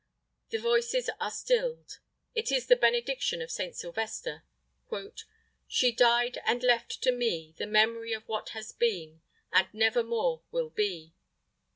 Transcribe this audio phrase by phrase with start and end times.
[0.49, 1.99] The voices are stilled.
[2.33, 4.43] It is the benediction of Saint Sylvester:
[5.67, 7.53] "She died and left to me...
[7.59, 9.21] The memory of what has been,
[9.53, 11.13] And nevermore will be."